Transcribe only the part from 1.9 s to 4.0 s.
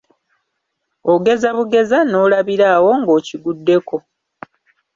n'olabira awo ng'okiguddeko.